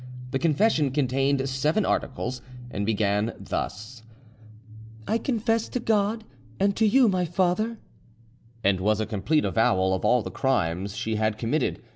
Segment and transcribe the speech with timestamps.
[0.31, 4.01] The confession contained seven articles, and began thus,
[5.07, 6.23] "I confess to God,
[6.59, 7.77] and to you, my father,"
[8.63, 11.83] and was a complete avowal, of all the crimes she had committed.